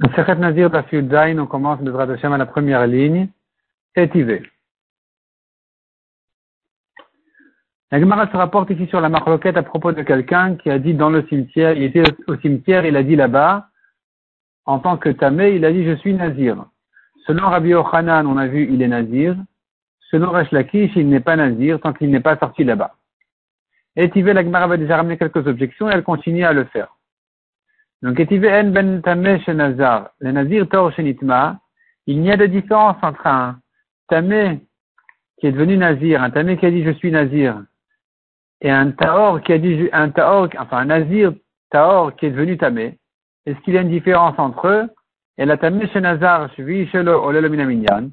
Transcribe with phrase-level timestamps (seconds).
[0.00, 0.70] Sechet Nazir
[1.10, 3.28] Zain, on commence le Hashem à la première ligne.
[7.90, 10.94] La Gemara se rapporte ici sur la marloquette à propos de quelqu'un qui a dit
[10.94, 13.70] dans le cimetière, il était au cimetière, il a dit là-bas,
[14.66, 16.64] en tant que tamé, il a dit je suis nazir.
[17.26, 19.34] Selon Rabbi Ochanan, on a vu il est nazir.
[20.10, 22.94] Selon Resh Lakish, il n'est pas nazir tant qu'il n'est pas sorti là-bas.
[23.96, 26.97] Étivé, la Gemara va déjà ramener quelques objections et elle continue à le faire.
[28.02, 29.02] Donc, en ben
[29.54, 31.60] nazar, le nazir tor shenitma,
[32.06, 33.58] il n'y a de différence entre un
[34.08, 34.60] tamé
[35.38, 37.60] qui est devenu nazir, un tamé qui a dit je suis nazir,
[38.60, 41.32] et un taor qui a dit, un taor, enfin un nazir
[41.70, 42.98] taor qui est devenu tamé.
[43.46, 44.88] Est-ce qu'il y a une différence entre eux?
[45.36, 48.10] Et la tamé nazar, le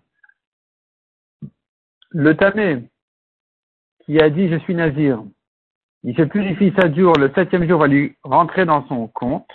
[2.12, 2.90] Le tamé
[4.06, 5.24] qui a dit je suis nazir,
[6.04, 9.50] il se purifie sa jour, le septième jour va lui rentrer dans son compte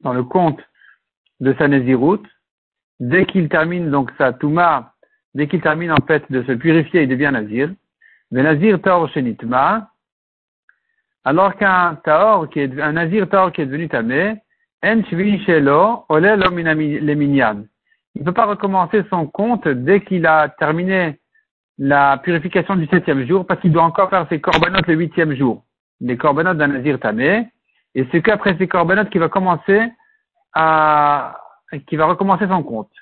[0.00, 0.60] dans le compte
[1.40, 2.22] de sa Nézirut,
[3.00, 4.94] dès qu'il termine donc sa Touma,
[5.34, 7.70] dès qu'il termine en fait de se purifier, il devient Nazir.
[8.30, 9.90] Le Nazir Taor Shenitma,
[11.24, 14.36] alors qu'un Taor qui est, un Nazir Taor qui est devenu Tamé.
[14.82, 14.96] Il
[18.16, 21.18] ne peut pas recommencer son compte dès qu'il a terminé
[21.78, 25.64] la purification du septième jour, parce qu'il doit encore faire ses corbanotes le huitième jour.
[26.00, 27.48] Les corbanotes d'un Nazir Tamé,
[27.94, 29.90] et c'est qu'après ces corbanotes qu'il va commencer
[31.86, 32.92] qui va recommencer son compte.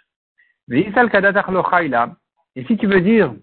[0.69, 3.35] Mais Et si tu veux dire,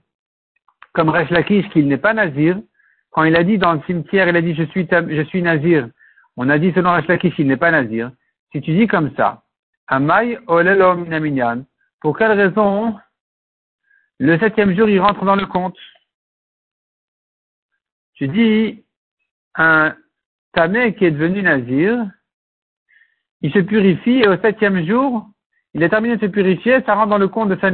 [0.94, 2.59] comme Resh Lakish, qu'il n'est pas nazir,
[3.11, 5.89] quand il a dit dans le cimetière, il a dit je suis, nazir,
[6.36, 8.11] on a dit selon Resh Lakish, il n'est pas nazir.
[8.52, 9.44] Si tu dis comme ça,
[9.88, 11.66] Amay olelo minaminyan,
[12.02, 12.97] pour quelle raison
[14.19, 15.77] le septième jour il rentre dans le compte?
[18.16, 18.86] Tu dis,
[19.55, 19.95] un,
[20.54, 22.09] Tamé qui est devenu Nazir,
[23.42, 25.28] il se purifie et au septième jour,
[25.73, 27.72] il a terminé de se purifier, ça rentre dans le compte de sa.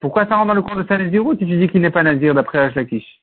[0.00, 2.02] Pourquoi ça rentre dans le compte de sa Naziroute si tu dis qu'il n'est pas
[2.02, 3.22] Nazir d'après Ashlakish?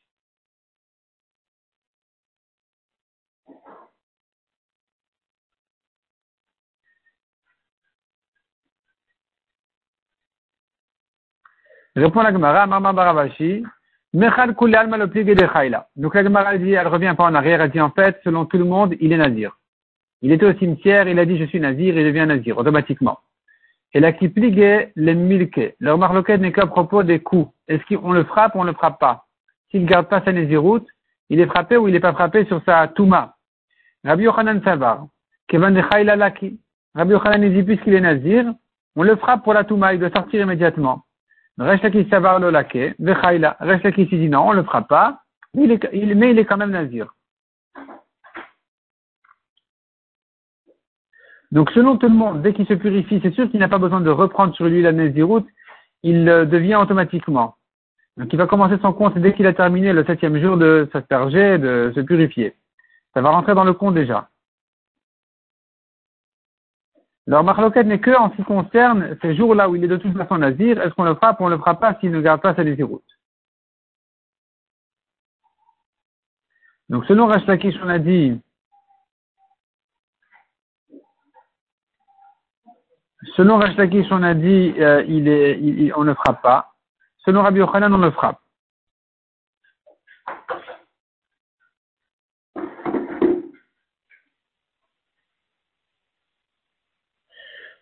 [11.95, 13.63] Répond la Gemara, Mama Baravashi,
[14.13, 17.81] Mechal Kulal le de Donc la Gemara dit, elle revient pas en arrière, elle dit
[17.81, 19.57] en fait, selon tout le monde, il est nazir.
[20.21, 23.19] Il était au cimetière, il a dit je suis nazir, il devient nazir, automatiquement.
[23.91, 25.75] Et la qui pligue les milke.
[25.79, 27.51] Leur marloquette n'est qu'à propos des coups.
[27.67, 29.25] Est-ce qu'on le frappe ou on ne le frappe pas?
[29.71, 30.87] S'il ne garde pas sa naziroute,
[31.29, 33.35] il est frappé ou il n'est pas frappé sur sa touma.
[34.03, 35.07] Rabbi Yochanan Savar.
[35.47, 36.59] Kevan de Laki.
[36.93, 38.45] Rabbi Yochanan dit puisqu'il est nazir,
[38.95, 41.03] on le frappe pour la touma, il doit sortir immédiatement.
[41.57, 41.65] Le.
[41.65, 42.05] Reshlaki
[44.05, 45.19] dit non, on le fera pas,
[45.53, 47.13] mais il est, quand même nazir.
[51.51, 54.01] Donc selon tout le monde, dès qu'il se purifie, c'est sûr qu'il n'a pas besoin
[54.01, 55.45] de reprendre sur lui la naziroute,
[56.01, 57.55] il devient automatiquement.
[58.17, 61.59] Donc il va commencer son compte dès qu'il a terminé le septième jour de s'asperger,
[61.59, 62.55] de se purifier.
[63.13, 64.29] Ça va rentrer dans le compte déjà.
[67.25, 70.15] Leur marloquette n'est que en ce qui concerne ces jours-là où il est de toute
[70.17, 72.41] façon nazir, est-ce qu'on le frappe ou on ne le frappe pas s'il ne garde
[72.41, 73.03] pas sa naziroute.
[76.89, 78.39] Donc selon Rashlakish, on a dit
[83.35, 86.73] Selon Rashlakish, on a dit euh, on ne frappe pas.
[87.19, 88.42] Selon Rabbi Yochanan, on le frappe.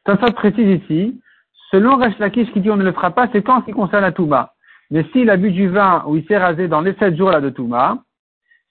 [0.05, 1.21] Ça précise ici,
[1.71, 4.03] selon Resh Lakish qui dit on ne le fera pas, c'est quand ce qui concerne
[4.03, 4.53] la Touma.
[4.89, 7.39] Mais s'il a bu du vin ou il s'est rasé dans les sept jours là
[7.39, 7.99] de Touma,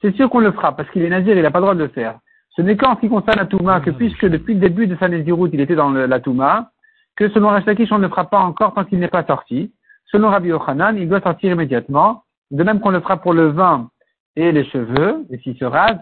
[0.02, 1.82] c'est sûr qu'on le fera parce qu'il est nazir, il n'a pas le droit de
[1.82, 2.18] le faire.
[2.56, 5.08] Ce n'est qu'en ce qui concerne la Touma que puisque depuis le début de sa
[5.08, 6.70] naziroute il était dans la Touma,
[7.16, 9.72] que selon Resh Lakish on ne le fera pas encore tant qu'il n'est pas sorti.
[10.06, 12.24] Selon Rabbi Yochanan, il doit sortir immédiatement.
[12.50, 13.88] De même qu'on le fera pour le vin
[14.34, 16.00] et les cheveux, et s'il se rase.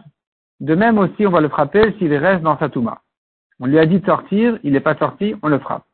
[0.60, 3.02] De même aussi on va le frapper s'il reste dans sa Touma.
[3.60, 5.84] On lui a dit de sortir, il n'est pas sorti, on le frappe.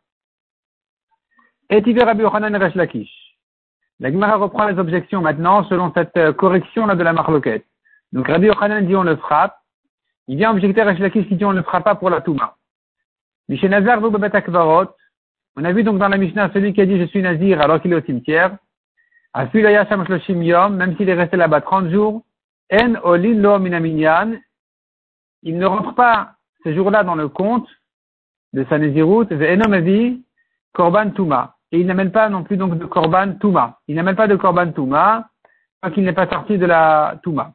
[1.71, 3.11] Et Rabbi Yochanan Lakish.
[4.00, 7.65] La Gemara reprend les objections maintenant selon cette euh, correction là de la marloquette.
[8.12, 9.56] Donc Rabbi Yochanan dit on le frappe.
[10.27, 12.56] Il vient objecter Resh Lakish qui dit on ne le frappe pas pour la Touma.
[13.49, 14.91] Mishenazar Akvarot.
[15.56, 17.81] On a vu donc dans la Mishnah celui qui a dit je suis nazir alors
[17.81, 18.56] qu'il est au cimetière.
[19.37, 22.23] Yom, même s'il est resté là-bas 30 jours.
[22.73, 24.37] En lo minaminyan.
[25.43, 26.35] Il ne rentre pas
[26.65, 27.69] ces jours-là dans le compte
[28.53, 29.29] de sa Nézirut,
[30.73, 31.57] Korban Touma.
[31.71, 33.79] Et il n'amène pas non plus donc de Korban Touma.
[33.87, 35.29] Il n'amène pas de Korban Touma
[35.81, 37.53] tant qu'il n'est pas sorti de la Touma.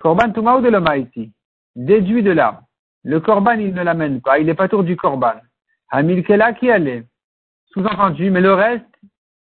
[0.00, 1.32] Korban Touma ou de l'Oma ici
[1.76, 2.62] Déduit de là.
[3.02, 5.34] le korban, il ne l'amène pas, il n'est pas tour du korban.
[5.90, 7.04] Hamilkela qui allait.
[7.66, 8.86] Sous-entendu, mais le reste,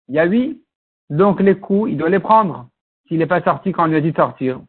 [0.09, 0.61] il y a huit.
[1.09, 2.69] Donc les coups, il doit les prendre.
[3.07, 4.59] S'il n'est pas sorti quand on lui a dit sortir?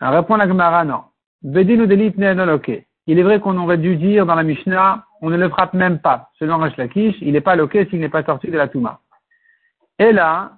[0.00, 1.02] Répond la Gemara, non.
[1.42, 5.98] Il est vrai qu'on aurait dû dire dans la Mishnah, on ne le frappe même
[5.98, 6.28] pas.
[6.38, 9.00] Selon Rash Lakish, il n'est pas loqué s'il n'est pas sorti de la Touma.
[9.98, 10.52] Et là,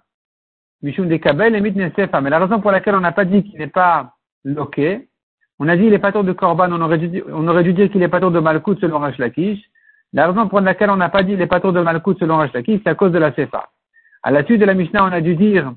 [0.83, 2.21] Mishum de Kabel et Nesefa.
[2.21, 4.15] Mais la raison pour laquelle on n'a pas dit qu'il n'est pas
[4.45, 5.09] loqué,
[5.59, 8.09] on a dit il est pas tour de Korban, on aurait dû, dire qu'il est
[8.09, 9.17] pas tour de Malkout selon Rash.
[10.13, 12.39] La raison pour laquelle on n'a pas dit il est pas tour de Malkout selon
[12.39, 13.69] Rash c'est à cause de la Sefa.
[14.25, 15.73] À la suite de la Mishnah, on a dû dire,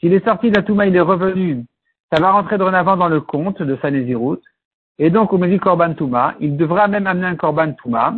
[0.00, 1.64] s'il est sorti de la Touma, il est revenu,
[2.14, 3.88] ça va rentrer dorénavant dans le compte de sa.
[4.98, 8.14] Et donc, on me dit Korban Touma, il devra même amener un Korban Touma.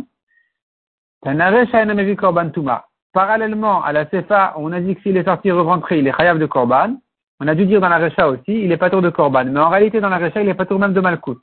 [2.15, 2.51] Korban.
[3.11, 6.37] Parallèlement à la Sefa, on a dit que s'il est sorti rentré, il est chayav
[6.37, 6.97] de Korban.
[7.39, 9.45] On a dû dire dans la Recha aussi, il est pas tour de Korban.
[9.45, 11.41] Mais en réalité, dans la Recha, il est pas tour même de Malkout.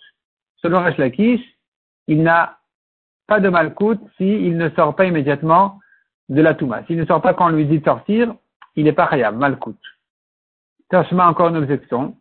[0.59, 1.43] Selon Resh Lakish,
[2.07, 2.59] il n'a
[3.27, 5.81] pas de Malkout s'il ne sort pas immédiatement
[6.29, 6.85] de la Touma.
[6.87, 8.33] S'il ne sort pas quand on lui dit de sortir,
[8.77, 9.77] il n'est pas chayav, Malkout.
[10.89, 12.15] Tashma, encore une objection.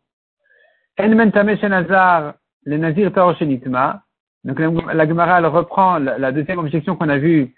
[0.97, 3.11] Le Nazir
[4.43, 7.53] Donc la Gemara, elle reprend la, deuxième objection qu'on a vue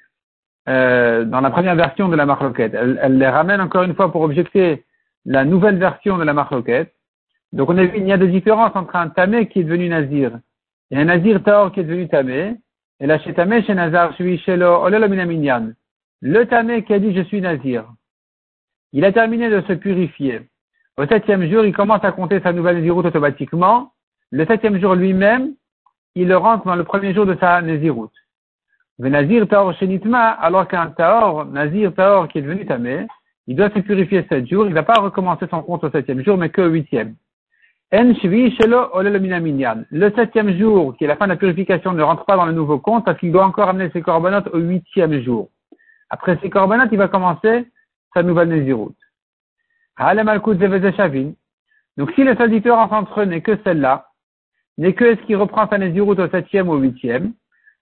[0.69, 2.73] euh, dans la première version de la marloquette.
[2.73, 4.85] Elle, elle, les ramène encore une fois pour objecter
[5.25, 6.93] la nouvelle version de la marloquette.
[7.51, 9.89] Donc on a vu qu'il y a des différences entre un tamé qui est devenu
[9.89, 10.39] nazir
[10.91, 12.55] et un nazir taor qui est devenu tamé.
[12.99, 14.87] Et là, chez tamé, chez nazar, suis shelo,
[16.21, 17.85] Le tamé qui a dit je suis nazir.
[18.93, 20.41] Il a terminé de se purifier.
[20.97, 23.91] Au septième jour, il commence à compter sa nouvelle naziroute automatiquement.
[24.31, 25.53] Le septième jour lui-même,
[26.15, 28.13] il rentre dans le premier jour de sa naziroute.
[28.99, 33.07] Le nazir taor shenitma, alors qu'un taor, nazir taor qui est devenu tamé,
[33.45, 36.23] il doit se purifier sept jours, il ne va pas recommencer son compte au septième
[36.23, 37.15] jour, mais qu'au huitième.
[37.91, 38.13] Le
[40.15, 42.79] septième jour, qui est la fin de la purification, ne rentre pas dans le nouveau
[42.79, 45.49] compte parce qu'il doit encore amener ses corbanotes au huitième jour.
[46.09, 47.67] Après ses corbanotes, il va commencer
[48.13, 48.95] sa nouvelle Néziroute.
[49.97, 54.07] Donc si le différence entre eux n'est que celle-là,
[54.77, 57.33] n'est que est-ce qu'il reprend sa Néziroute au septième ou au huitième,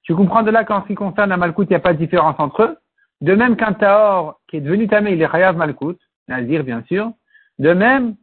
[0.03, 1.97] tu comprends de là qu'en ce qui concerne la Malkout, il n'y a pas de
[1.97, 2.77] différence entre eux.
[3.21, 7.11] De même qu'un Taor qui est devenu Tamé, il est Chayav Malkout, Nazir bien sûr.
[7.57, 8.15] De même,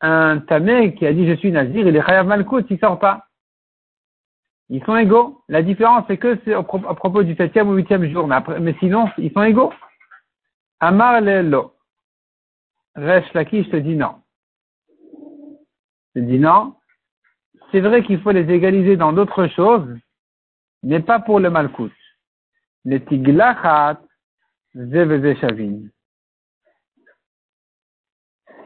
[0.00, 3.26] un Tamé qui a dit je suis Nazir, il est Chayav Malkout, il sort pas.
[4.70, 5.42] Ils sont égaux.
[5.48, 8.28] La différence, c'est que c'est à propos du septième ou huitième jour.
[8.60, 9.72] Mais, sinon, ils sont égaux.
[10.80, 11.72] Amar Lelo.
[12.98, 14.22] Resh Lakish te dit non.
[16.14, 16.74] Je dis non.
[17.70, 19.88] C'est vrai qu'il faut les égaliser dans d'autres choses,
[20.82, 21.92] mais pas pour le Malkout.
[22.84, 24.00] Le Tiglachat,
[24.74, 25.88] Shavin.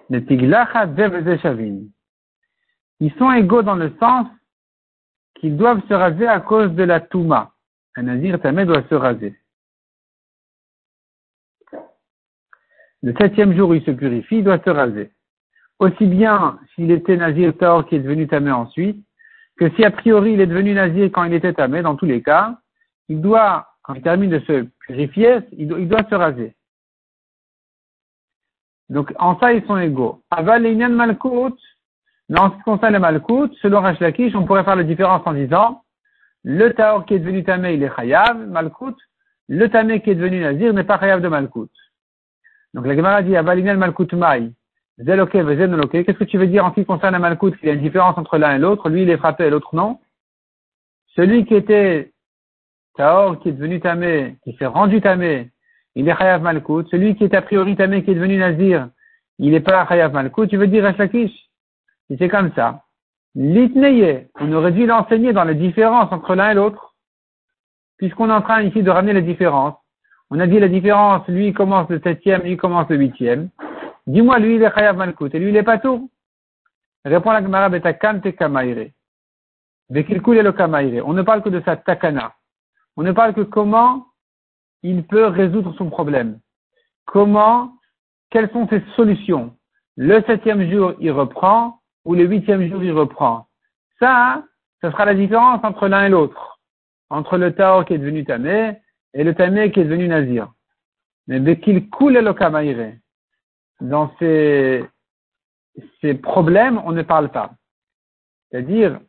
[0.08, 1.80] Le Tiglachat, Shavin.
[3.00, 4.28] Ils sont égaux dans le sens
[5.34, 7.52] qu'ils doivent se raser à cause de la Touma.
[7.96, 9.41] Un Nazir Tamé doit se raser.
[13.02, 15.10] Le septième jour, il se purifie, il doit se raser.
[15.80, 19.04] Aussi bien s'il était Nazir Taor qui est devenu Tamé ensuite,
[19.58, 22.22] que si a priori il est devenu Nazir quand il était Tamé, dans tous les
[22.22, 22.58] cas,
[23.08, 26.54] il doit, quand il termine de se purifier, il doit, se raser.
[28.88, 30.22] Donc, en ça, ils sont égaux.
[30.30, 31.58] Aval et Malkout,
[32.28, 35.32] dans ce qui concerne le Malkout, selon Rash Lakish, on pourrait faire la différence en
[35.32, 35.82] disant,
[36.44, 38.96] le Taor qui est devenu Tamé, il est Chayav, Malkout,
[39.48, 41.70] le Tamé qui est devenu Nazir n'est pas Chayav de Malkout.
[42.74, 44.52] Donc la Gemara dit Aval Malkout Mai,
[44.98, 47.80] Qu'est-ce que tu veux dire en ce qui concerne le Malkout, qu'il y a une
[47.82, 49.98] différence entre l'un et l'autre, lui il est frappé et l'autre non
[51.14, 52.12] Celui qui était
[52.94, 55.50] Taor, qui est devenu Tamé, qui s'est rendu Tamé,
[55.94, 56.88] il est Chayav Malkout.
[56.90, 58.88] Celui qui est a priori Tamé, qui est devenu Nazir,
[59.38, 60.48] il n'est pas Chayav Malkout.
[60.48, 61.32] Tu veux dire Rachakish
[62.08, 62.84] Si c'est comme ça.
[63.34, 66.94] L'itneye, on aurait dû l'enseigner dans les différences entre l'un et l'autre,
[67.96, 69.74] puisqu'on est en train ici de ramener les différences.
[70.34, 73.50] On a dit la différence, lui commence le septième, lui commence le huitième.
[74.06, 76.10] Dis-moi, lui il est Chayav Malkout, et lui il est pas tout.
[77.04, 78.92] Répond la Gemara Betakante Kamaire.
[79.90, 81.06] Vekilkul le Kamaire.
[81.06, 82.32] On ne parle que de sa takana.
[82.96, 84.06] On ne parle que comment
[84.82, 86.38] il peut résoudre son problème.
[87.04, 87.74] Comment,
[88.30, 89.54] quelles sont ses solutions?
[89.98, 93.48] Le septième jour, il reprend, ou le huitième jour, il reprend?
[93.98, 94.42] Ça,
[94.80, 96.58] ce sera la différence entre l'un et l'autre.
[97.10, 98.78] Entre le Tao qui est devenu Tamé
[99.14, 100.52] et le Tamé qui est devenu Nazir.
[101.26, 102.94] Mais qu'il coule le Kamaïre,
[103.80, 104.84] dans ces,
[106.00, 107.52] ces problèmes, on ne parle pas.
[108.50, 109.00] C'est-à-dire,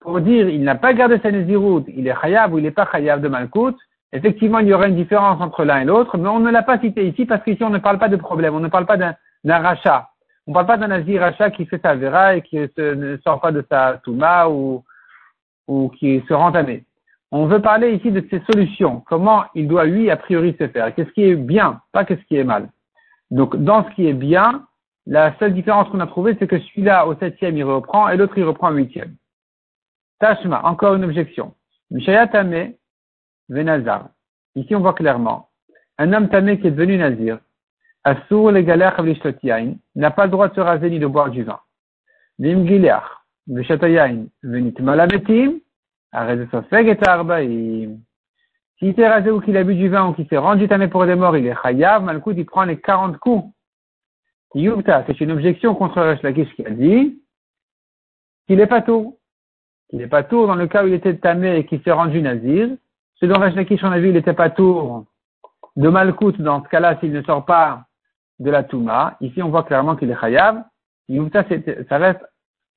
[0.00, 2.86] pour dire il n'a pas gardé sa Naziroute, il est Khayab ou il n'est pas
[2.86, 3.76] Khayab de Malkout,
[4.12, 6.78] Effectivement, il y aurait une différence entre l'un et l'autre, mais on ne l'a pas
[6.78, 9.14] cité ici parce qu'ici on ne parle pas de problème, on ne parle pas d'un
[9.44, 10.08] rachat.
[10.46, 13.40] On ne parle pas d'un nazir achat qui fait sa vera et qui ne sort
[13.40, 14.84] pas de sa touma ou,
[15.66, 16.84] ou qui se rend tamé.
[17.32, 19.00] On veut parler ici de ses solutions.
[19.06, 20.94] Comment il doit, lui, a priori, se faire.
[20.94, 22.70] Qu'est-ce qui est bien, pas qu'est-ce qui est mal.
[23.30, 24.66] Donc, dans ce qui est bien,
[25.06, 28.36] la seule différence qu'on a trouvée, c'est que celui-là, au septième, il reprend et l'autre,
[28.36, 29.16] il reprend au huitième.
[30.20, 31.54] Tashma, encore une objection.
[31.90, 32.72] Mishayatame,
[33.48, 34.08] Venazar.
[34.54, 35.48] Ici, on voit clairement.
[35.98, 37.38] Un homme tamé qui est devenu nazir,
[38.06, 39.02] Assour les galères
[39.96, 41.58] n'a pas le droit de se raser ni de boire du vin.
[42.38, 43.02] Vim gileach,
[43.48, 45.54] veshatayain, venit malabetim,
[48.78, 51.06] S'il s'est rasé ou qu'il a bu du vin ou qu'il s'est rendu tamé pour
[51.06, 53.52] des morts, il est chayav, malkout, il prend les 40 coups.
[54.54, 57.22] Yuvta, c'est une objection contre Resh Lakish qui a dit
[58.46, 59.18] qu'il est pas tout.
[59.88, 62.22] Qu'il n'est pas tout dans le cas où il était tamé et qu'il s'est rendu
[62.22, 62.68] nazir.
[63.16, 65.06] Ce dont Resh Lakish, on a vu, il n'était pas tout
[65.76, 67.84] de malkout dans ce cas-là s'il ne sort pas
[68.38, 69.16] de la Touma.
[69.20, 70.64] Ici, on voit clairement qu'il est Chayav.
[71.32, 71.44] Ça,
[71.88, 72.24] ça reste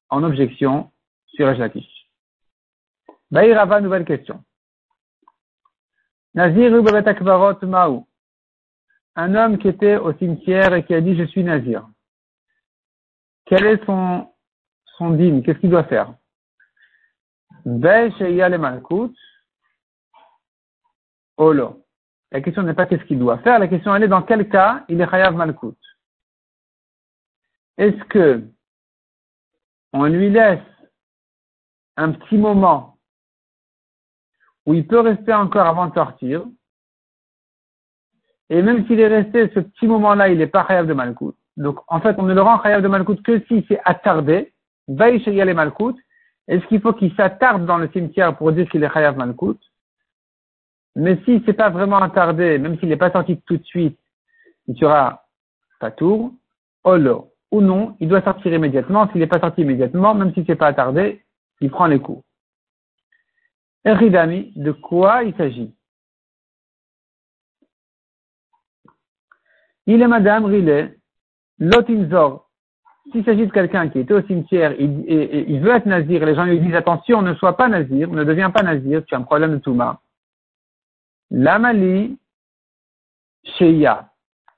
[0.10, 0.92] en objection
[1.28, 1.99] sur Ejlakish.
[3.32, 4.44] Baïrava, nouvelle question.
[6.34, 6.74] Nazir
[7.08, 8.08] Akbarot Maou.
[9.16, 11.88] Un homme qui était au cimetière et qui a dit je suis Nazir.
[13.46, 14.32] Quel est son,
[14.98, 15.44] son dîme?
[15.44, 16.14] Qu'est-ce qu'il doit faire?
[21.38, 21.86] Olo.
[22.32, 24.86] La question n'est pas qu'est-ce qu'il doit faire, la question elle est dans quel cas
[24.88, 25.78] il est Chayav Malkout?
[27.78, 28.48] Est-ce que
[29.94, 30.60] on lui laisse
[31.98, 32.99] un petit moment
[34.70, 36.46] où il peut rester encore avant de sortir,
[38.52, 41.36] et même s'il est resté ce petit moment-là, il n'est pas Chayav de Malkout.
[41.58, 44.54] Donc, en fait, on ne le rend Chayav de Malkout que s'il s'est attardé,
[44.88, 45.98] les Malkout.
[46.48, 49.60] Est-ce qu'il faut qu'il s'attarde dans le cimetière pour dire qu'il est Chayav Malkout?
[50.96, 53.98] Mais si c'est pas vraiment attardé, même s'il n'est pas sorti tout de suite,
[54.68, 55.26] il sera
[55.98, 56.32] tour,
[56.84, 59.10] holo, ou non, il doit sortir immédiatement.
[59.10, 61.24] S'il n'est pas sorti immédiatement, même si c'est pas attardé,
[61.60, 62.24] il prend les coups.
[63.86, 65.74] Eridami, de quoi il s'agit?
[69.86, 70.96] Il est Madame Riley,
[71.58, 72.50] Lotinzor.
[73.12, 76.60] S'il s'agit de quelqu'un qui était au cimetière, il, veut être nazir, les gens lui
[76.60, 79.58] disent attention, ne sois pas nazir, ne deviens pas nazir, tu as un problème de
[79.58, 80.00] Touma.
[81.32, 82.20] L'amali
[83.44, 84.12] sheya.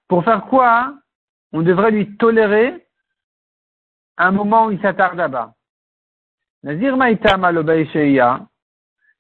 [0.08, 0.96] Pour faire quoi
[1.54, 2.86] On devrait lui tolérer
[4.18, 5.54] un moment où il s'attarde là-bas.
[6.64, 8.48] Nazir maïta malobay sheya.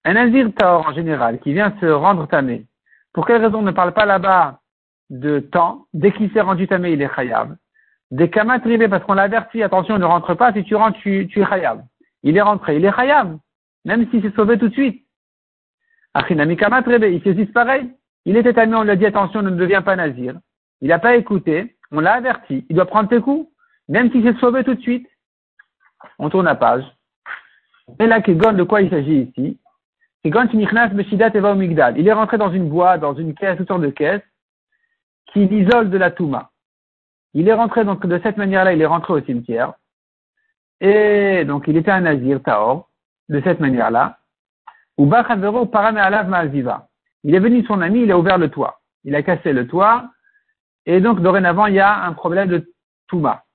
[0.04, 2.66] Un nazir taor en général qui vient se rendre tamé.
[3.14, 4.60] Pour quelle raison on ne parle pas là-bas
[5.10, 5.86] de temps?
[5.94, 7.56] Dès qu'il s'est rendu tamé, il est chayav.
[8.10, 11.42] Des kamat parce qu'on l'a averti, attention, ne rentre pas, si tu rentres, tu, tu
[11.42, 11.84] es chayav.
[12.24, 13.38] Il est rentré, il est chayav.
[13.86, 15.06] Même s'il s'est sauvé tout de suite.
[16.16, 17.90] Il fait juste pareil.
[18.26, 20.36] Il était ami, on lui a dit attention, ne deviens pas nazir.
[20.82, 22.66] Il n'a pas écouté, on l'a averti.
[22.70, 23.50] Il doit prendre tes coups,
[23.88, 25.08] même s'il s'est sauvé tout de suite.
[26.20, 26.84] On tourne la page.
[28.00, 29.60] Et là, Kegon, de quoi il s'agit ici?
[30.24, 30.48] Kegon
[31.56, 31.98] Migdal.
[31.98, 34.22] Il est rentré dans une boîte, dans une caisse, toutes sortes de caisses,
[35.34, 36.52] qui l'isole de la Touma.
[37.34, 39.74] Il est rentré donc de cette manière-là, il est rentré au cimetière.
[40.80, 42.90] Et donc il était un nazir, Taor,
[43.30, 44.18] de cette manière-là.
[44.98, 45.06] Il
[47.36, 48.82] est venu son ami, il a ouvert le toit.
[49.04, 50.12] Il a cassé le toit.
[50.86, 52.72] Et donc, dorénavant, il y a un problème de
[53.08, 53.46] Touma.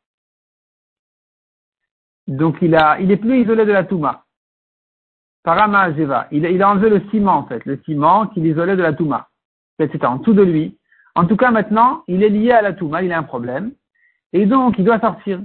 [2.26, 4.25] Donc, il il est plus isolé de la Touma.
[5.46, 5.90] Parama
[6.32, 7.64] Il, il a enlevé le ciment, en fait.
[7.66, 9.28] Le ciment qui l'isolait de la Touma.
[9.78, 10.76] C'était en dessous de lui.
[11.14, 13.04] En tout cas, maintenant, il est lié à la Touma.
[13.04, 13.70] Il a un problème.
[14.32, 15.40] Et donc, il doit sortir.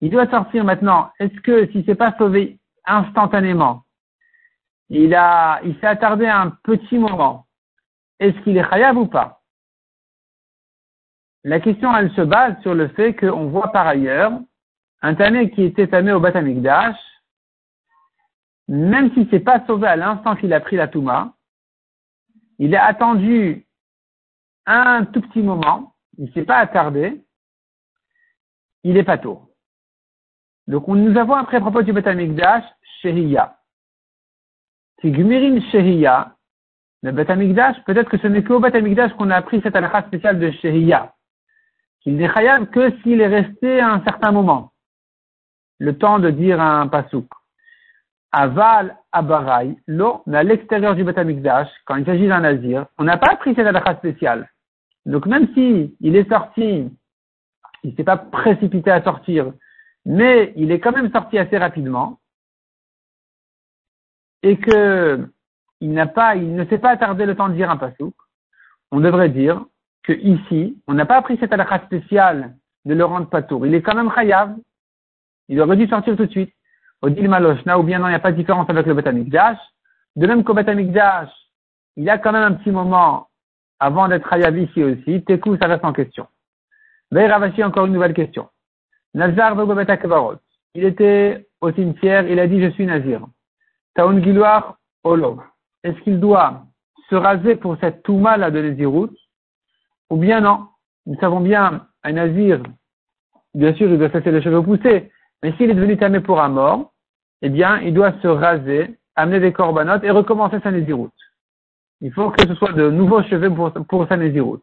[0.00, 1.12] Il doit sortir maintenant.
[1.20, 3.84] Est-ce que si c'est pas sauvé instantanément,
[4.88, 7.46] il a, il s'est attardé un petit moment.
[8.18, 9.40] Est-ce qu'il est chayav ou pas?
[11.44, 14.32] La question, elle se base sur le fait qu'on voit par ailleurs
[15.00, 16.96] un tamé qui était tamé au Batamikdash,
[18.68, 21.34] même s'il s'est pas sauvé à l'instant qu'il a pris la Touma,
[22.58, 23.66] il a attendu
[24.66, 27.22] un tout petit moment, il s'est pas attardé,
[28.84, 29.52] il est pas tôt.
[30.68, 32.64] Donc, nous avons après à propos du Batamikdash,
[33.00, 33.58] Shehiya.
[35.00, 36.36] C'est Gmirin Shehiya,
[37.02, 37.28] le Beth
[37.84, 38.74] peut-être que ce n'est qu'au Beth
[39.16, 41.12] qu'on a appris cette halakha spéciale de Shehiya.
[42.00, 44.72] Qu'il n'est chayav que s'il est resté un certain moment.
[45.78, 47.28] Le temps de dire un pasouk.
[48.32, 51.18] Aval Abarai, l'eau, mais à l'extérieur du Beth
[51.84, 54.50] quand il s'agit d'un nazir, on n'a pas appris cette halakha spéciale.
[55.04, 56.88] Donc même si il est sorti,
[57.82, 59.52] il s'est pas précipité à sortir,
[60.06, 62.20] mais il est quand même sorti assez rapidement,
[64.42, 65.28] et que
[65.80, 68.14] il n'a pas, il ne s'est pas attardé le temps de dire un pasouk,
[68.90, 69.64] on devrait dire
[70.04, 73.66] que ici, on n'a pas appris cette halakha spéciale de le rendre patour.
[73.66, 74.56] Il est quand même chayav.
[75.48, 76.52] Il aurait dû sortir tout de suite.
[77.02, 79.58] Odil Maloshna, ou bien non, il n'y a pas de différence avec le Betamikdash.
[80.14, 81.30] De même qu'au Betamikdash,
[81.96, 83.28] il y a quand même un petit moment
[83.80, 85.24] avant d'être chayav ici aussi.
[85.24, 86.26] Tekou, ça reste en question.
[87.10, 88.48] Veille Ravashi, encore une nouvelle question.
[89.14, 89.56] Nazar
[90.74, 93.26] Il était au cimetière, il a dit, je suis Nazir.
[93.94, 95.42] Taoun Giloir, Olo.
[95.82, 96.62] Est-ce qu'il doit
[97.10, 99.10] se raser pour cette touma là de Nézirut?
[100.08, 100.68] Ou bien non?
[101.04, 102.62] Nous savons bien, un Nazir,
[103.54, 105.10] bien sûr, il doit laisser les cheveux pousser,
[105.42, 106.91] mais s'il est devenu tamé pour un mort,
[107.42, 111.10] eh bien, il doit se raser, amener des corbanotes et recommencer sa Nézirut.
[112.00, 114.62] Il faut que ce soit de nouveaux cheveux pour, sa Nézirut.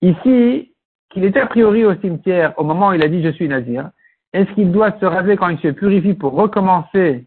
[0.00, 0.74] Ici,
[1.10, 3.90] qu'il était a priori au cimetière au moment où il a dit je suis Nazir,
[4.32, 7.26] est-ce qu'il doit se raser quand il se purifie pour recommencer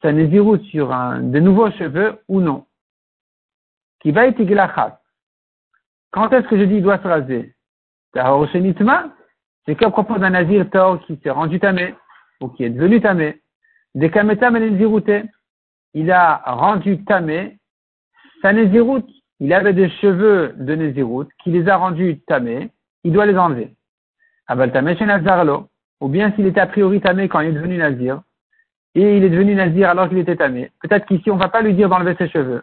[0.00, 2.64] sa Nézirut sur de nouveaux cheveux ou non?
[4.00, 4.40] Qui va être
[6.12, 7.54] Quand est-ce que je dis il doit se raser
[9.66, 11.94] C'est qu'à propos d'un Nazir Taor qui s'est rendu tamé,
[12.40, 13.42] ou qui est devenu tamé,
[13.96, 15.24] des Kametam et
[15.94, 17.58] il a rendu tamé
[18.42, 19.04] sa Nézirut.
[19.40, 22.70] Il avait des cheveux de Nézirut qui les a rendus tamés,
[23.04, 23.74] il doit les enlever.
[24.46, 25.06] Aval tamé chez.
[26.00, 28.20] Ou bien s'il était a priori tamé quand il est devenu Nazir,
[28.94, 30.72] et il est devenu nazir alors qu'il était tamé.
[30.80, 32.62] Peut-être qu'ici, on ne va pas lui dire d'enlever ses cheveux.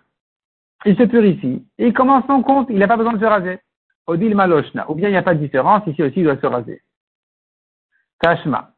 [0.84, 1.64] Il se purifie.
[1.78, 3.60] Et il commence son compte, il n'a pas besoin de se raser.
[4.08, 4.90] Odil maloshna.
[4.90, 6.82] Ou bien il n'y a pas de différence, ici aussi il doit se raser.
[8.20, 8.72] Tashma.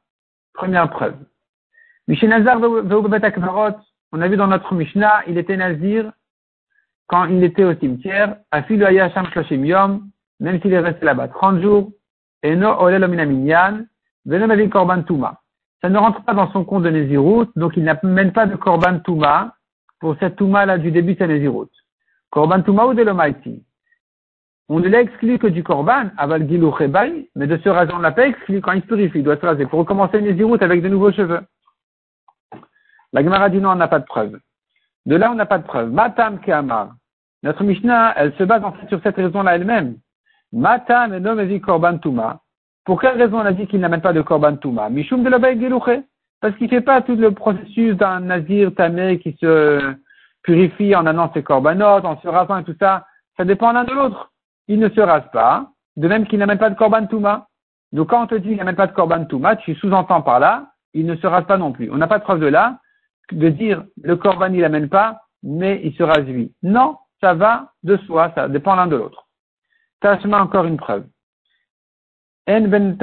[0.53, 1.15] Première preuve.
[2.07, 2.59] Mishnazar
[4.11, 6.11] on a vu dans notre Mishnah, il était nazir
[7.07, 9.27] quand il était au cimetière, afilu ayasham
[9.65, 10.07] yom,
[10.39, 11.91] même s'il est resté là-bas 30 jours,
[12.43, 13.85] et no olel minyan,
[14.25, 15.39] venom korban tuma
[15.85, 18.97] ça ne rentre pas dans son compte de Nézirut, donc il n'amène pas de Korban
[19.01, 19.53] Touma
[19.99, 21.69] pour cette Touma-là du début de sa Nézirut.
[22.31, 23.63] Korban Touma ou de l'Omaïti.
[24.67, 26.73] On ne l'exclut que du Korban, Aval Gilou
[27.35, 29.37] mais de ce raison, on ne l'a pas exclu quand il se purifie, il doit
[29.37, 31.41] se raser pour recommencer Nézirut avec de nouveaux cheveux.
[33.15, 34.37] La Gemara dit non, on n'a pas de preuve.
[35.05, 35.89] De là, on n'a pas de preuve.
[35.89, 36.89] Matam Keamar.
[37.43, 39.95] Notre Mishnah, elle se base en fait sur cette raison-là elle-même.
[40.51, 42.41] Matam et Korban Touma.
[42.83, 44.89] Pour quelle raison on a dit qu'il n'amène pas de Korban Touma?
[44.89, 49.37] Mishum de la Parce qu'il ne fait pas tout le processus d'un Nazir tamé qui
[49.39, 49.95] se
[50.43, 53.05] purifie en amenant ses corbanotes, en se rasant et tout ça.
[53.37, 54.33] Ça dépend l'un de l'autre.
[54.67, 57.47] Il ne se rase pas, de même qu'il n'amène pas de Korban Touma.
[57.93, 60.65] Donc quand on te dit qu'il n'amène pas de Korban Touma, tu sous-entends par là,
[60.93, 61.89] il ne se rase pas non plus.
[61.91, 62.79] On n'a pas de preuve de là,
[63.31, 66.53] de dire le Korban il n'amène pas, mais il se rase lui.
[66.63, 69.27] Non, ça va de soi, ça dépend l'un de l'autre.
[70.01, 71.05] Tâche-moi encore une preuve.
[72.47, 72.97] En ben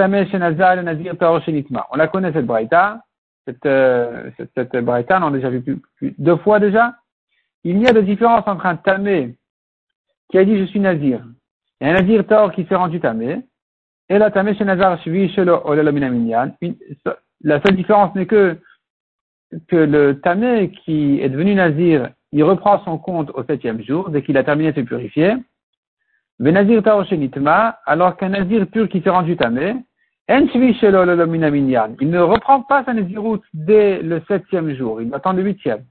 [1.91, 3.01] On la connaît cette braïta.
[3.45, 6.95] Cette, euh, cette, braïta, on l'a déjà vu plus, deux fois déjà.
[7.65, 9.35] Il y a de différence entre un tamé
[10.31, 11.25] qui a dit je suis nazir
[11.81, 13.41] et un nazir tor qui s'est rendu tamé.
[14.09, 14.97] Et la tamé chez nazar
[17.41, 18.59] La seule différence n'est que
[19.69, 24.23] que le tamé qui est devenu nazir, il reprend son compte au septième jour, dès
[24.23, 25.35] qu'il a terminé de se purifier.
[27.87, 29.75] Alors qu'un nazir pur qui s'est rendu tamé,
[30.29, 35.85] il ne reprend pas sa nazirut dès le septième jour, il attend le huitième.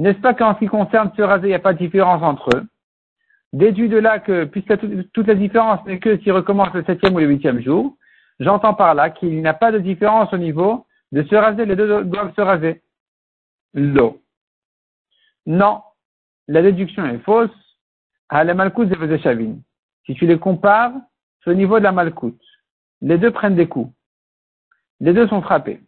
[0.00, 2.50] N'est-ce pas qu'en ce qui concerne ce rasé, il n'y a pas de différence entre
[2.54, 2.62] eux?
[3.54, 4.76] Déduit de là que, puisque
[5.12, 7.96] toute la différence n'est que s'il recommence le septième ou le huitième jour,
[8.40, 11.76] j'entends par là qu'il n'y a pas de différence au niveau de se raser, les
[11.76, 12.82] deux doivent se raser.
[13.74, 14.20] L'eau.
[15.46, 15.82] Non,
[16.46, 17.50] la déduction est fausse,
[18.28, 19.56] à la malkout et Shavin.
[20.04, 20.92] Si tu les compares,
[21.42, 22.38] c'est au niveau de la malkout.
[23.00, 23.92] Les deux prennent des coups.
[25.00, 25.80] Les deux sont frappés.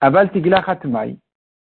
[0.00, 0.64] Aval tigla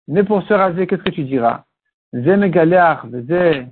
[0.08, 1.66] Mais pour se raser, qu'est-ce que tu diras?
[2.14, 3.68] Zé megaleach, zé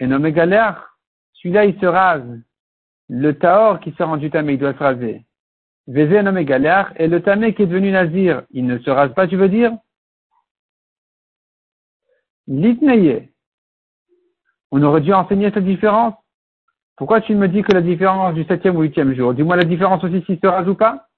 [0.00, 2.40] Celui-là, il se rase.
[3.08, 5.24] Le taor qui s'est rendu tamé, il doit se raser.
[5.88, 9.72] Et le tamé qui est devenu nazir, il ne se rase pas, tu veux dire?
[12.46, 13.30] Litneye.
[14.70, 16.14] On aurait dû enseigner cette différence?
[16.96, 19.34] Pourquoi tu me dis que la différence du septième ou huitième jour?
[19.34, 21.08] Dis-moi la différence aussi s'il se rase ou pas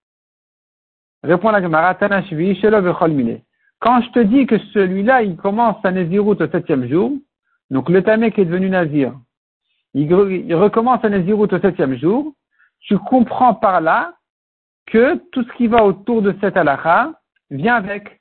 [1.22, 6.88] Réponds la Gemara, Quand je te dis que celui-là, il commence sa Nézirut au septième
[6.88, 7.12] jour,
[7.70, 9.14] donc le Tamé qui est devenu Nazir,
[9.94, 10.12] il,
[10.54, 12.34] recommence sa Nézirut au septième jour,
[12.80, 14.14] tu comprends par là
[14.86, 17.12] que tout ce qui va autour de cette halakha
[17.50, 18.20] vient avec.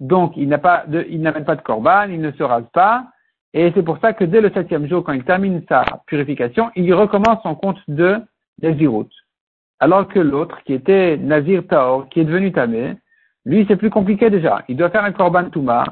[0.00, 3.06] Donc, il n'a pas de, il n'amène pas de korban, il ne se rase pas,
[3.52, 6.92] et c'est pour ça que dès le septième jour, quand il termine sa purification, il
[6.92, 8.20] recommence son compte de
[8.60, 9.08] Nazirut.
[9.78, 12.96] Alors que l'autre, qui était Nazir Taor, qui est devenu Tamé,
[13.44, 14.64] lui, c'est plus compliqué déjà.
[14.68, 15.84] Il doit faire un Korban Touma,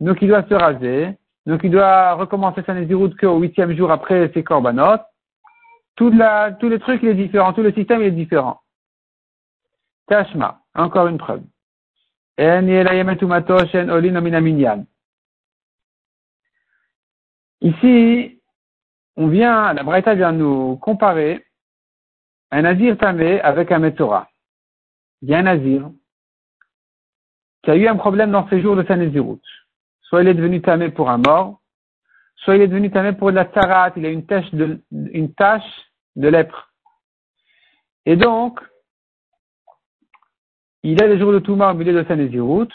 [0.00, 1.08] donc il doit se raser,
[1.44, 5.02] donc il doit recommencer sa Nazirut qu'au huitième jour après ses Korbanot.
[5.96, 7.52] Tout la, tous les trucs, il est différent.
[7.52, 8.60] Tout le système, il est différent.
[10.10, 10.60] Tashma.
[10.74, 11.42] Encore une preuve.
[17.60, 18.42] Ici,
[19.16, 21.46] on vient, la Braïta vient nous comparer
[22.50, 24.28] un Nazir tamé avec un Metzora.
[25.22, 25.90] Il y a un Nazir
[27.62, 28.96] qui a eu un problème dans ses jours de sa.
[30.02, 31.60] Soit il est devenu tamé pour un mort,
[32.36, 35.32] soit il est devenu tamé pour de la tarat, il a une tache de, une
[36.16, 36.72] de lèpre.
[38.06, 38.58] Et donc,
[40.82, 42.72] il a des jours de Touma au milieu de sa Néziroute,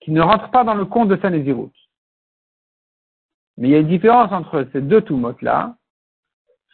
[0.00, 1.72] qui ne rentrent pas dans le compte de sa Néziroute.
[3.56, 5.76] Mais il y a une différence entre ces deux Toumotes-là,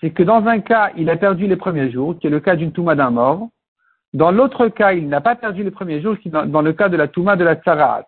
[0.00, 2.56] c'est que dans un cas, il a perdu les premiers jours, qui est le cas
[2.56, 3.48] d'une Touma d'un mort.
[4.14, 6.88] Dans l'autre cas, il n'a pas perdu les premiers jours, qui est dans, le cas
[6.88, 8.06] de la Touma de la Tsarat.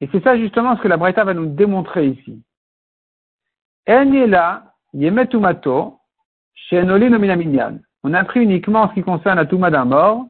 [0.00, 2.42] Et c'est ça justement ce que la Braïta va nous démontrer ici.
[3.86, 5.98] là, Yemetumato,
[8.04, 10.26] On a pris uniquement ce qui concerne la Touma d'un mort.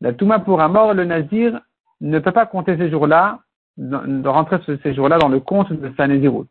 [0.00, 1.60] La Touma pour un mort, le Nazir
[2.00, 3.40] ne peut pas compter ces jours-là,
[3.76, 6.48] de rentrer ces jours-là dans le compte de sa Nézirut.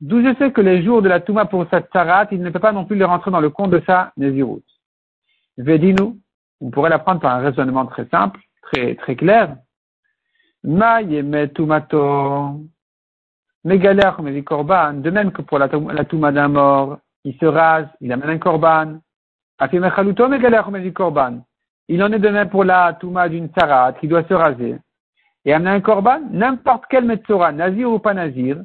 [0.00, 2.58] D'où je sais que les jours de la Touma pour sa tsarat, il ne peut
[2.58, 4.64] pas non plus les rentrer dans le compte de sa Nézirut.
[5.58, 6.18] Vedinu,
[6.60, 9.56] on pourrait l'apprendre par un raisonnement très simple, très, très clair.
[10.62, 11.02] Ma
[11.54, 12.60] tumato.
[14.44, 14.94] korban.
[14.94, 18.38] De même que pour la, la Touma d'un mort, il se rase, il amène un
[18.38, 19.00] korban.
[19.62, 19.84] Il
[22.02, 24.78] en est de même pour la Touma d'une Tsarat qui doit se raser.
[25.44, 28.56] Et amener un korban, n'importe quel Metzora, nazir ou pas nazir,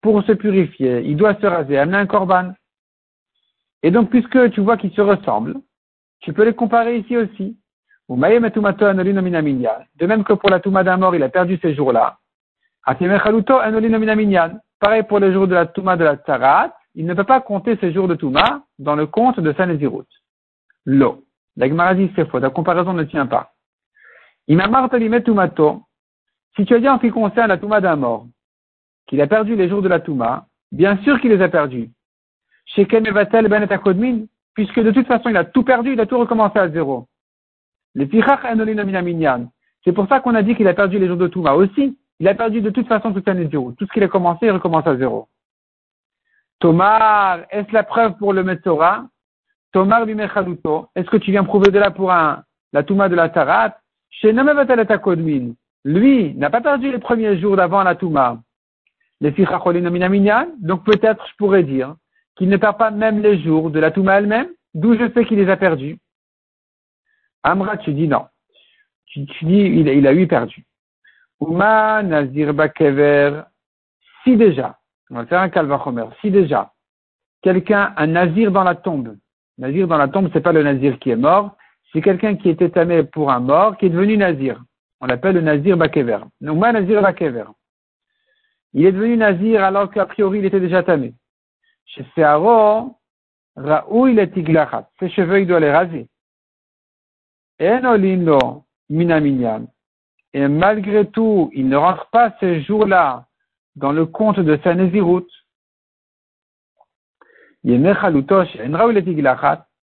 [0.00, 2.54] pour se purifier, il doit se raser, amener un korban.
[3.84, 5.54] Et donc, puisque tu vois qu'ils se ressemblent,
[6.20, 7.56] tu peux les comparer ici aussi.
[8.08, 8.16] De
[10.06, 12.18] même que pour la Touma d'un mort, il a perdu ces jours-là.
[14.80, 17.76] Pareil pour les jours de la Touma de la Tsarat, il ne peut pas compter
[17.80, 20.06] ces jours de Touma dans le compte de sa Nézirut.
[20.84, 21.24] L'eau.
[21.56, 21.68] La
[22.16, 23.52] c'est faux, la comparaison ne tient pas.
[26.56, 28.26] Si tu as dit en ce qui concerne la Touma d'un mort,
[29.06, 31.90] qu'il a perdu les jours de la Touma, bien sûr qu'il les a perdus.
[32.66, 33.66] Chez Kemevatel Ben
[34.54, 37.06] puisque de toute façon il a tout perdu, il a tout recommencé à zéro.
[37.94, 38.08] Les
[39.84, 41.98] C'est pour ça qu'on a dit qu'il a perdu les jours de Touma aussi.
[42.18, 43.72] Il a perdu de toute façon toute zéro.
[43.72, 45.28] Tout ce qu'il a commencé, il recommence à zéro.
[46.60, 49.04] Tomar, est-ce la preuve pour le Metzora?
[49.72, 53.78] Tomar est-ce que tu viens prouver de là pour un, la Touma de la Tarat?
[54.10, 54.34] Chez
[55.02, 55.54] Kodmin,
[55.84, 58.38] lui n'a pas perdu les premiers jours d'avant la Touma.
[59.20, 61.94] Les donc peut-être je pourrais dire
[62.36, 65.38] qu'il ne perd pas même les jours de la Touma elle-même, d'où je sais qu'il
[65.38, 65.98] les a perdus.
[67.42, 68.26] Amra, tu dis non.
[69.06, 70.64] Tu, dis il, il, a eu perdu.
[71.40, 73.42] Uma Nazir Bakever,
[74.22, 74.78] si déjà,
[75.10, 76.72] on va faire un calvachomer, si déjà,
[77.42, 79.16] quelqu'un, un Nazir dans la tombe,
[79.62, 81.56] Nazir dans la tombe, c'est pas le Nazir qui est mort,
[81.92, 84.60] c'est quelqu'un qui était tamé pour un mort, qui est devenu Nazir.
[85.00, 86.18] On l'appelle le Nazir Bakever.
[86.40, 87.52] Nazir.
[88.72, 91.14] Il est devenu Nazir alors qu'a priori il était déjà tamé.
[91.86, 92.96] Chez Searo,
[93.54, 94.88] Raoul il est tiglachat.
[94.98, 96.08] Ses cheveux, il doit les raser.
[97.60, 97.78] Et
[100.48, 103.26] malgré tout, il ne rentre pas ces jours-là
[103.76, 105.28] dans le compte de sa Nazirut.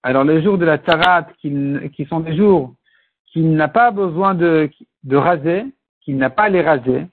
[0.03, 2.75] Alors les jours de la tarat qui, sont des jours
[3.27, 4.69] qu'il n'a pas besoin de,
[5.03, 5.65] de raser,
[6.01, 7.07] qu'il n'a pas à les raser,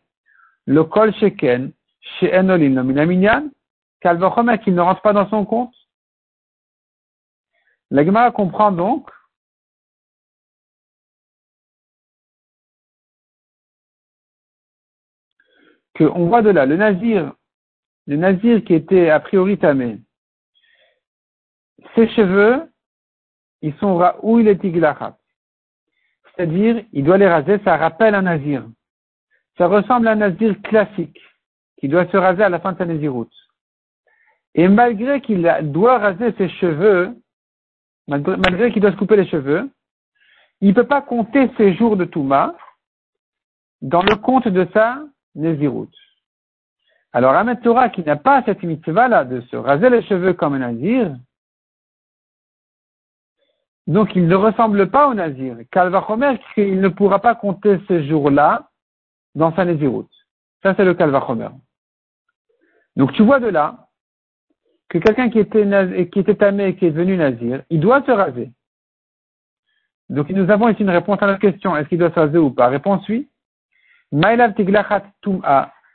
[0.66, 3.51] le kol sheken, chez Enolim nominaminyan,
[4.01, 5.75] kalvachomer qu'il ne rentre pas dans son compte.
[7.90, 9.11] La comprend donc
[15.96, 17.35] qu'on voit de là le nazir,
[18.07, 20.01] le nazir qui était a priori tamé,
[21.95, 22.62] ses cheveux,
[23.61, 25.16] ils sont est tiglachat.
[26.25, 28.64] C'est-à-dire, il doit les raser, ça rappelle un nazir.
[29.59, 31.21] Ça ressemble à un nazir classique,
[31.79, 33.33] qui doit se raser à la fin de sa naziroute.
[34.55, 37.14] Et malgré qu'il doit raser ses cheveux,
[38.07, 39.71] malgré, qu'il doit se couper les cheveux,
[40.61, 42.55] il ne peut pas compter ses jours de Touma
[43.81, 45.03] dans le compte de sa
[45.35, 45.95] naziroute.
[47.12, 50.61] Alors, un Torah qui n'a pas cette mitzvah-là de se raser les cheveux comme un
[50.61, 51.14] nazir,
[53.87, 55.57] donc il ne ressemble pas au Nazir.
[55.71, 58.68] Kalvachomer, il ne pourra pas compter ces jours-là
[59.35, 60.11] dans sa Naziroute.
[60.62, 61.49] Ça, c'est le Kalvachomer.
[62.97, 63.88] Donc tu vois de là
[64.88, 68.11] que quelqu'un qui était, qui était tamé et qui est devenu Nazir, il doit se
[68.11, 68.53] raser.
[70.11, 71.77] Donc nous avons ici une réponse à notre question.
[71.77, 72.68] Est-ce qu'il doit se raser ou pas?
[72.68, 73.29] Réponse oui.
[74.57, 75.05] Tiglachat.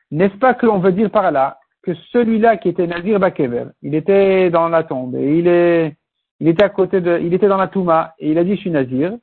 [0.09, 4.49] N'est-ce pas qu'on veut dire par là que celui-là qui était Nazir Bakever, il était
[4.49, 5.96] dans la tombe et il est,
[6.39, 8.61] il était à côté de, il était dans la Touma et il a dit je
[8.61, 9.17] suis Nazir.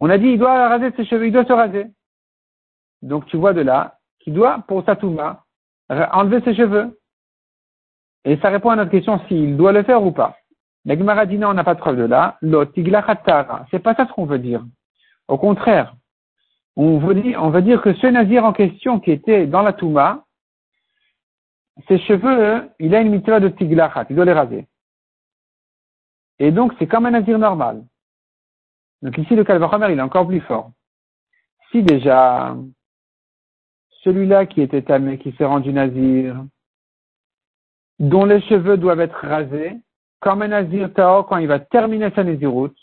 [0.00, 1.86] On a dit il doit raser ses cheveux, il doit se raser.
[3.02, 5.44] Donc tu vois de là qu'il doit, pour sa Touma,
[5.88, 6.98] enlever ses cheveux.
[8.24, 10.36] Et ça répond à notre question s'il doit le faire ou pas.
[10.84, 12.38] La Gemara dit non, on n'a pas de preuve de là.
[13.70, 14.64] C'est pas ça ce qu'on veut dire.
[15.28, 15.94] Au contraire,
[16.76, 19.72] on veut dire, on veut dire que ce nazir en question qui était dans la
[19.72, 20.24] Touma,
[21.88, 24.66] ses cheveux, il a une mitzvah de tiglachat, il doit les raser.
[26.38, 27.84] Et donc, c'est comme un nazir normal.
[29.02, 30.72] Donc ici, le calvachomer, il est encore plus fort.
[31.70, 32.56] Si déjà,
[34.02, 36.44] celui-là qui était tamé, qui s'est rendu nazir,
[37.98, 39.76] dont les cheveux doivent être rasés,
[40.20, 42.76] comme un nazir tao, quand il va terminer sa naziroute,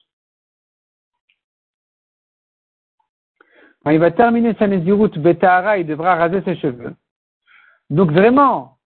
[3.83, 6.95] quand il va terminer sa naziroute betahara, il devra raser ses cheveux.
[7.89, 8.77] Donc vraiment,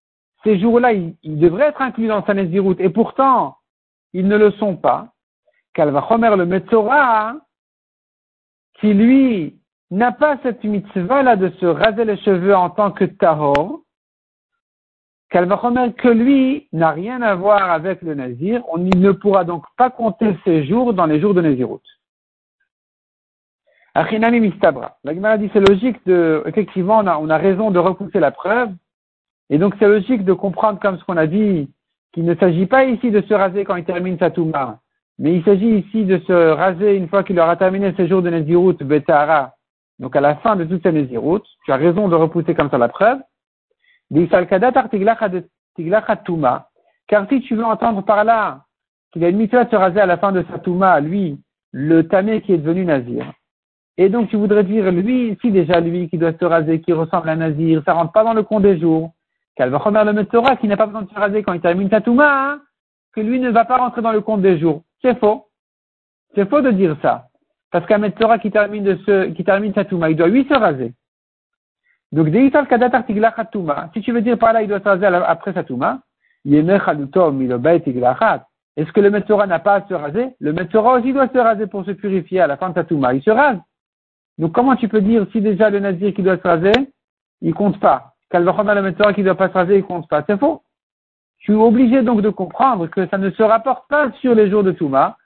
[0.43, 3.56] ces jours-là, ils, devraient être inclus dans sa naziroute, et pourtant,
[4.17, 5.13] ils ne le sont pas.
[5.75, 7.35] Kalvachomer le Metzora,
[8.79, 9.59] qui lui
[9.91, 13.81] n'a pas cette mitzvah-là de se raser les cheveux en tant que tahor,
[15.29, 19.91] Kalvachomer que lui n'a rien à voir avec le nazir, on ne pourra donc pas
[19.91, 21.83] compter ses jours dans les jours de Nazirout.
[23.93, 24.97] Achinami mistabra.
[25.03, 28.31] La Gemara dit c'est logique de, effectivement, on a, on a raison de repousser la
[28.31, 28.71] preuve,
[29.51, 31.69] et donc c'est logique de comprendre comme ce qu'on a dit,
[32.17, 34.79] qu'il ne s'agit pas ici de se raser quand il termine sa touma,
[35.19, 38.31] mais il s'agit ici de se raser une fois qu'il aura terminé ses jours de
[38.31, 39.53] Nazirout, Betahara,
[39.99, 41.43] donc à la fin de toute sa Nazirout.
[41.63, 43.19] Tu as raison de repousser comme ça la preuve.
[47.07, 48.61] Car si tu veux entendre par là
[49.11, 51.39] qu'il a une mitzvah de se raser à la fin de sa touma, lui,
[51.71, 53.31] le tamé qui est devenu nazir.
[53.95, 57.29] Et donc tu voudrais dire, lui, si déjà lui qui doit se raser, qui ressemble
[57.29, 59.11] à nazir, ça rentre pas dans le compte des jours.
[59.57, 62.51] Calvachomer le Metzora, qui n'a pas besoin de se raser quand il termine sa touma,
[62.51, 62.61] hein,
[63.13, 64.83] que lui ne va pas rentrer dans le compte des jours.
[65.01, 65.47] C'est faux.
[66.35, 67.29] C'est faux de dire ça.
[67.71, 70.93] Parce qu'un Metzora qui termine de ce, il doit lui se raser.
[72.11, 72.27] Donc,
[73.93, 76.01] si tu veux dire par là, il doit se raser après sa touma,
[76.45, 76.61] est-ce
[78.91, 80.35] que le Metzora n'a pas à se raser?
[80.39, 83.15] Le Metzora aussi doit se raser pour se purifier à la fin de sa touma.
[83.15, 83.57] Il se rase.
[84.37, 86.73] Donc, comment tu peux dire si déjà le Nazir qui doit se raser,
[87.41, 88.13] il compte pas?
[88.29, 90.23] Kalvachom Metzora qui ne doit pas se raser, il compte pas.
[90.27, 90.63] C'est faux.
[91.39, 94.63] Tu es obligé donc de comprendre que ça ne se rapporte pas sur les jours
[94.63, 95.17] de Touma,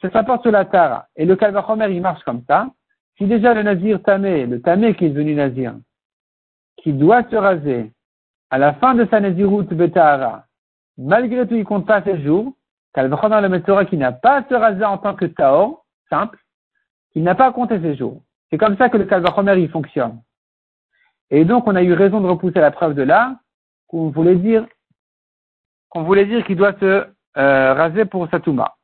[0.00, 1.08] ça se rapporte sur la Tara.
[1.16, 2.68] Et le Kalvachomer, il marche comme ça.
[3.16, 5.74] Si déjà le Nazir Tamé, le Tamé qui est devenu Nazir,
[6.76, 7.92] qui doit se raser
[8.50, 10.44] à la fin de sa Nazirut Betahara,
[10.96, 12.54] malgré tout, il compte pas ses jours,
[12.94, 16.38] Kalvachomer le Metzora qui n'a pas se raser en tant que Taor, simple,
[17.14, 18.22] il n'a pas à compter ses jours.
[18.50, 20.20] C'est comme ça que le Kalvachomer, il fonctionne.
[21.30, 23.38] Et donc, on a eu raison de repousser la preuve de là,
[23.86, 24.66] qu'on voulait dire,
[25.90, 28.74] qu'on voulait dire qu'il doit se euh, raser pour sa Touma.